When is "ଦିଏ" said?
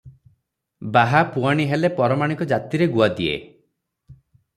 3.21-3.37